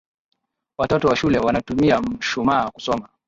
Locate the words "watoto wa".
0.77-1.15